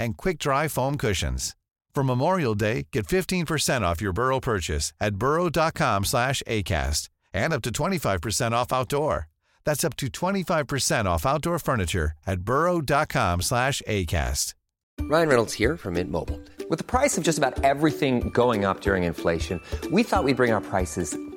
and 0.00 0.16
quick-dry 0.16 0.66
foam 0.66 0.96
cushions. 0.96 1.54
For 1.94 2.02
Memorial 2.02 2.54
Day, 2.54 2.86
get 2.92 3.06
15% 3.06 3.82
off 3.82 4.00
your 4.00 4.12
Burrow 4.12 4.40
purchase 4.40 4.92
at 5.00 5.16
burrow.com 5.16 6.04
slash 6.04 6.42
ACAST 6.46 7.08
and 7.32 7.52
up 7.52 7.62
to 7.62 7.70
25% 7.70 8.52
off 8.52 8.72
outdoor. 8.72 9.28
That's 9.64 9.84
up 9.84 9.96
to 9.96 10.06
25% 10.06 11.04
off 11.04 11.26
outdoor 11.26 11.58
furniture 11.58 12.12
at 12.26 12.40
burrow.com 12.40 13.42
slash 13.42 13.82
ACAST. 13.86 14.54
Ryan 15.02 15.28
Reynolds 15.28 15.54
here 15.54 15.76
from 15.76 15.94
Mint 15.94 16.10
Mobile. 16.10 16.40
With 16.68 16.78
the 16.78 16.84
price 16.84 17.16
of 17.18 17.24
just 17.24 17.38
about 17.38 17.64
everything 17.64 18.30
going 18.30 18.64
up 18.64 18.80
during 18.80 19.04
inflation, 19.04 19.60
we 19.90 20.02
thought 20.02 20.24
we'd 20.24 20.36
bring 20.36 20.52
our 20.52 20.60
prices 20.60 21.16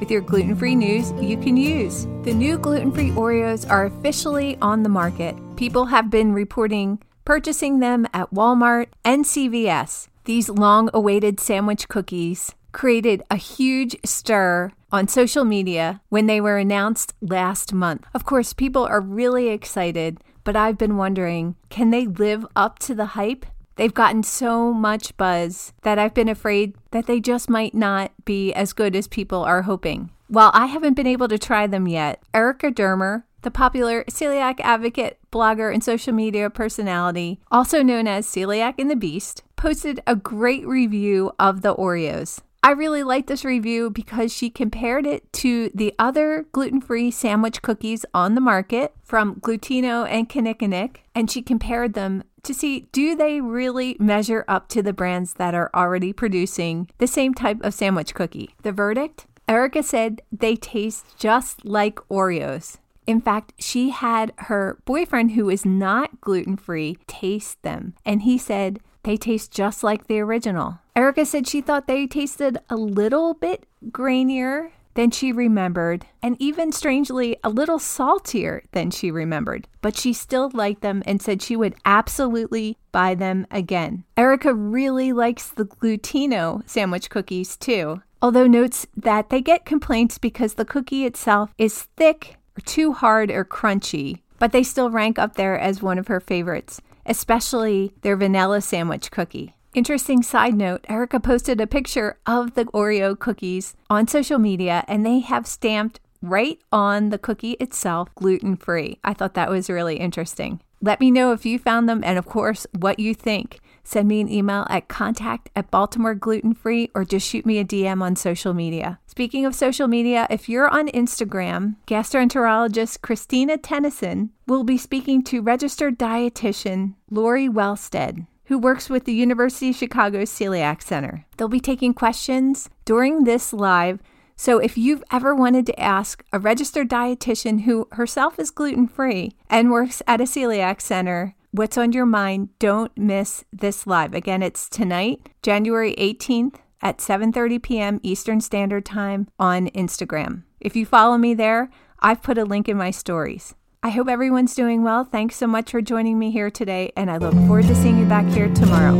with 0.00 0.10
your 0.10 0.20
gluten 0.20 0.56
free 0.56 0.74
news 0.74 1.12
you 1.20 1.36
can 1.36 1.56
use. 1.56 2.04
The 2.22 2.34
new 2.34 2.58
gluten 2.58 2.92
free 2.92 3.10
Oreos 3.10 3.68
are 3.68 3.86
officially 3.86 4.56
on 4.62 4.82
the 4.82 4.88
market. 4.88 5.36
People 5.56 5.86
have 5.86 6.10
been 6.10 6.32
reporting 6.32 6.98
purchasing 7.28 7.80
them 7.80 8.06
at 8.14 8.32
Walmart 8.32 8.86
and 9.04 9.22
CVS. 9.22 10.08
These 10.24 10.48
long 10.48 10.88
awaited 10.94 11.38
sandwich 11.38 11.86
cookies 11.86 12.54
created 12.72 13.22
a 13.30 13.36
huge 13.36 13.94
stir 14.02 14.72
on 14.90 15.08
social 15.08 15.44
media 15.44 16.00
when 16.08 16.26
they 16.26 16.40
were 16.40 16.56
announced 16.56 17.12
last 17.20 17.74
month. 17.74 18.06
Of 18.14 18.24
course, 18.24 18.54
people 18.54 18.84
are 18.84 19.00
really 19.02 19.48
excited, 19.50 20.22
but 20.42 20.56
I've 20.56 20.78
been 20.78 20.96
wondering 20.96 21.56
can 21.68 21.90
they 21.90 22.06
live 22.06 22.46
up 22.56 22.78
to 22.80 22.94
the 22.94 23.12
hype? 23.12 23.44
They've 23.78 23.94
gotten 23.94 24.24
so 24.24 24.72
much 24.74 25.16
buzz 25.16 25.72
that 25.82 26.00
I've 26.00 26.12
been 26.12 26.28
afraid 26.28 26.74
that 26.90 27.06
they 27.06 27.20
just 27.20 27.48
might 27.48 27.74
not 27.74 28.10
be 28.24 28.52
as 28.52 28.72
good 28.72 28.96
as 28.96 29.06
people 29.06 29.44
are 29.44 29.62
hoping. 29.62 30.10
While 30.26 30.50
I 30.52 30.66
haven't 30.66 30.94
been 30.94 31.06
able 31.06 31.28
to 31.28 31.38
try 31.38 31.68
them 31.68 31.86
yet, 31.86 32.20
Erica 32.34 32.72
Dermer, 32.72 33.22
the 33.42 33.52
popular 33.52 34.02
celiac 34.10 34.58
advocate, 34.60 35.20
blogger, 35.30 35.72
and 35.72 35.82
social 35.82 36.12
media 36.12 36.50
personality, 36.50 37.38
also 37.52 37.84
known 37.84 38.08
as 38.08 38.26
Celiac 38.26 38.74
and 38.78 38.90
the 38.90 38.96
Beast, 38.96 39.44
posted 39.54 40.02
a 40.08 40.16
great 40.16 40.66
review 40.66 41.30
of 41.38 41.62
the 41.62 41.74
Oreos. 41.76 42.40
I 42.64 42.72
really 42.72 43.04
like 43.04 43.28
this 43.28 43.44
review 43.44 43.88
because 43.88 44.34
she 44.34 44.50
compared 44.50 45.06
it 45.06 45.32
to 45.34 45.70
the 45.72 45.94
other 45.98 46.46
gluten 46.50 46.80
free 46.80 47.12
sandwich 47.12 47.62
cookies 47.62 48.04
on 48.12 48.34
the 48.34 48.40
market 48.40 48.92
from 49.04 49.36
Glutino 49.36 50.06
and 50.10 50.28
Kinnikinnick, 50.28 50.96
and 51.14 51.30
she 51.30 51.40
compared 51.40 51.94
them 51.94 52.24
to 52.42 52.54
see 52.54 52.88
do 52.92 53.14
they 53.14 53.40
really 53.40 53.96
measure 53.98 54.44
up 54.48 54.68
to 54.68 54.82
the 54.82 54.92
brands 54.92 55.34
that 55.34 55.54
are 55.54 55.70
already 55.74 56.12
producing 56.12 56.88
the 56.98 57.06
same 57.06 57.34
type 57.34 57.58
of 57.62 57.74
sandwich 57.74 58.14
cookie. 58.14 58.54
The 58.62 58.72
verdict? 58.72 59.26
Erica 59.48 59.82
said 59.82 60.20
they 60.30 60.56
taste 60.56 61.18
just 61.18 61.64
like 61.64 61.96
Oreos. 62.10 62.76
In 63.06 63.22
fact, 63.22 63.54
she 63.58 63.88
had 63.88 64.34
her 64.36 64.78
boyfriend, 64.84 65.32
who 65.32 65.48
is 65.48 65.64
not 65.64 66.20
gluten 66.20 66.58
free, 66.58 66.98
taste 67.06 67.62
them, 67.62 67.94
and 68.04 68.22
he 68.22 68.36
said 68.36 68.80
they 69.04 69.16
taste 69.16 69.50
just 69.50 69.82
like 69.82 70.06
the 70.06 70.20
original. 70.20 70.80
Erica 70.94 71.24
said 71.24 71.46
she 71.46 71.62
thought 71.62 71.86
they 71.86 72.06
tasted 72.06 72.58
a 72.68 72.76
little 72.76 73.32
bit 73.32 73.64
grainier 73.86 74.72
than 74.98 75.12
she 75.12 75.30
remembered, 75.30 76.04
and 76.20 76.34
even 76.40 76.72
strangely, 76.72 77.36
a 77.44 77.48
little 77.48 77.78
saltier 77.78 78.64
than 78.72 78.90
she 78.90 79.12
remembered. 79.12 79.68
But 79.80 79.96
she 79.96 80.12
still 80.12 80.50
liked 80.52 80.82
them 80.82 81.04
and 81.06 81.22
said 81.22 81.40
she 81.40 81.54
would 81.54 81.76
absolutely 81.84 82.76
buy 82.90 83.14
them 83.14 83.46
again. 83.48 84.02
Erica 84.16 84.52
really 84.52 85.12
likes 85.12 85.50
the 85.50 85.66
Glutino 85.66 86.68
sandwich 86.68 87.10
cookies 87.10 87.56
too, 87.56 88.02
although 88.20 88.48
notes 88.48 88.88
that 88.96 89.28
they 89.28 89.40
get 89.40 89.64
complaints 89.64 90.18
because 90.18 90.54
the 90.54 90.64
cookie 90.64 91.04
itself 91.04 91.54
is 91.58 91.84
thick 91.96 92.34
or 92.56 92.62
too 92.62 92.92
hard 92.92 93.30
or 93.30 93.44
crunchy, 93.44 94.22
but 94.40 94.50
they 94.50 94.64
still 94.64 94.90
rank 94.90 95.16
up 95.16 95.36
there 95.36 95.56
as 95.56 95.80
one 95.80 95.98
of 95.98 96.08
her 96.08 96.18
favorites, 96.18 96.80
especially 97.06 97.92
their 98.02 98.16
vanilla 98.16 98.60
sandwich 98.60 99.12
cookie. 99.12 99.54
Interesting 99.74 100.22
side 100.22 100.54
note 100.54 100.86
Erica 100.88 101.20
posted 101.20 101.60
a 101.60 101.66
picture 101.66 102.18
of 102.26 102.54
the 102.54 102.64
Oreo 102.66 103.16
cookies 103.18 103.76
on 103.90 104.08
social 104.08 104.38
media 104.38 104.82
and 104.88 105.04
they 105.04 105.18
have 105.18 105.46
stamped 105.46 106.00
right 106.22 106.58
on 106.72 107.10
the 107.10 107.18
cookie 107.18 107.52
itself 107.52 108.08
gluten 108.14 108.56
free. 108.56 108.98
I 109.04 109.12
thought 109.12 109.34
that 109.34 109.50
was 109.50 109.68
really 109.68 109.96
interesting. 109.96 110.60
Let 110.80 111.00
me 111.00 111.10
know 111.10 111.32
if 111.32 111.44
you 111.44 111.58
found 111.58 111.88
them 111.88 112.02
and, 112.02 112.18
of 112.18 112.24
course, 112.24 112.66
what 112.78 112.98
you 112.98 113.12
think. 113.12 113.58
Send 113.84 114.08
me 114.08 114.20
an 114.20 114.30
email 114.30 114.66
at 114.70 114.88
contact 114.88 115.50
at 115.54 115.70
Baltimore 115.70 116.14
Gluten 116.14 116.54
Free 116.54 116.90
or 116.94 117.04
just 117.04 117.28
shoot 117.28 117.44
me 117.44 117.58
a 117.58 117.64
DM 117.64 118.00
on 118.00 118.16
social 118.16 118.54
media. 118.54 119.00
Speaking 119.06 119.44
of 119.44 119.54
social 119.54 119.88
media, 119.88 120.26
if 120.30 120.48
you're 120.48 120.68
on 120.68 120.88
Instagram, 120.88 121.76
gastroenterologist 121.86 123.02
Christina 123.02 123.58
Tennyson 123.58 124.30
will 124.46 124.64
be 124.64 124.78
speaking 124.78 125.22
to 125.24 125.42
registered 125.42 125.98
dietitian 125.98 126.94
Lori 127.10 127.48
Welstead 127.48 128.26
who 128.48 128.58
works 128.58 128.90
with 128.90 129.04
the 129.04 129.12
University 129.12 129.70
of 129.70 129.76
Chicago 129.76 130.22
Celiac 130.22 130.82
Center. 130.82 131.26
They'll 131.36 131.48
be 131.48 131.60
taking 131.60 131.94
questions 131.94 132.68
during 132.84 133.24
this 133.24 133.52
live. 133.52 134.00
So 134.36 134.58
if 134.58 134.78
you've 134.78 135.04
ever 135.10 135.34
wanted 135.34 135.66
to 135.66 135.80
ask 135.80 136.24
a 136.32 136.38
registered 136.38 136.88
dietitian 136.88 137.62
who 137.62 137.88
herself 137.92 138.38
is 138.38 138.50
gluten 138.50 138.88
free 138.88 139.32
and 139.50 139.70
works 139.70 140.02
at 140.06 140.20
a 140.20 140.24
celiac 140.24 140.80
center 140.80 141.34
what's 141.50 141.78
on 141.78 141.92
your 141.92 142.06
mind, 142.06 142.48
don't 142.58 142.96
miss 142.96 143.44
this 143.52 143.86
live. 143.86 144.14
Again, 144.14 144.42
it's 144.42 144.68
tonight, 144.68 145.28
January 145.42 145.94
18th 145.96 146.56
at 146.80 146.98
7:30 146.98 147.62
p.m. 147.62 148.00
Eastern 148.02 148.40
Standard 148.40 148.84
Time 148.84 149.28
on 149.38 149.68
Instagram. 149.68 150.44
If 150.60 150.76
you 150.76 150.86
follow 150.86 151.18
me 151.18 151.34
there, 151.34 151.70
I've 152.00 152.22
put 152.22 152.38
a 152.38 152.44
link 152.44 152.68
in 152.68 152.76
my 152.76 152.90
stories. 152.90 153.54
I 153.88 153.90
hope 153.90 154.08
everyone's 154.08 154.54
doing 154.54 154.82
well. 154.82 155.04
Thanks 155.04 155.34
so 155.36 155.46
much 155.46 155.70
for 155.70 155.80
joining 155.80 156.18
me 156.18 156.30
here 156.30 156.50
today, 156.50 156.92
and 156.94 157.10
I 157.10 157.16
look 157.16 157.32
forward 157.32 157.64
to 157.68 157.74
seeing 157.74 157.96
you 157.96 158.04
back 158.04 158.26
here 158.26 158.52
tomorrow. 158.52 158.92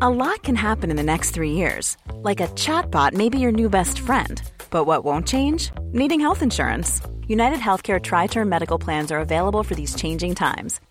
A 0.00 0.08
lot 0.08 0.42
can 0.42 0.54
happen 0.54 0.90
in 0.90 0.96
the 0.96 1.02
next 1.02 1.32
three 1.32 1.52
years. 1.52 1.98
Like 2.14 2.40
a 2.40 2.48
chatbot 2.48 3.12
may 3.12 3.28
be 3.28 3.38
your 3.38 3.52
new 3.52 3.68
best 3.68 3.98
friend. 3.98 4.40
But 4.70 4.84
what 4.84 5.04
won't 5.04 5.28
change? 5.28 5.72
Needing 5.92 6.20
health 6.20 6.40
insurance. 6.40 7.02
United 7.28 7.58
Healthcare 7.58 8.02
Tri 8.02 8.26
Term 8.26 8.48
Medical 8.48 8.78
Plans 8.78 9.12
are 9.12 9.20
available 9.20 9.62
for 9.62 9.74
these 9.74 9.94
changing 9.94 10.34
times 10.34 10.80